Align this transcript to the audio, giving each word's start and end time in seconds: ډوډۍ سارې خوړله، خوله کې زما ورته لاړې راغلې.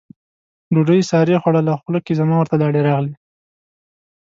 ډوډۍ 0.73 1.01
سارې 1.11 1.35
خوړله، 1.41 1.73
خوله 1.81 1.99
کې 2.05 2.17
زما 2.19 2.35
ورته 2.37 2.55
لاړې 2.61 2.81
راغلې. 2.87 3.13